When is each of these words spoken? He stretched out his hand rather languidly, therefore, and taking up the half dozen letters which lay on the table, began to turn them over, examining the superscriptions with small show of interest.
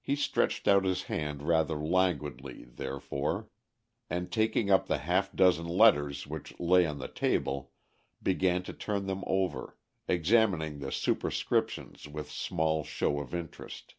He 0.00 0.16
stretched 0.16 0.66
out 0.66 0.84
his 0.84 1.04
hand 1.04 1.44
rather 1.44 1.76
languidly, 1.76 2.64
therefore, 2.64 3.48
and 4.10 4.32
taking 4.32 4.72
up 4.72 4.88
the 4.88 4.98
half 4.98 5.32
dozen 5.36 5.66
letters 5.66 6.26
which 6.26 6.58
lay 6.58 6.84
on 6.84 6.98
the 6.98 7.06
table, 7.06 7.70
began 8.20 8.64
to 8.64 8.72
turn 8.72 9.06
them 9.06 9.22
over, 9.24 9.78
examining 10.08 10.80
the 10.80 10.90
superscriptions 10.90 12.08
with 12.08 12.28
small 12.28 12.82
show 12.82 13.20
of 13.20 13.32
interest. 13.32 13.94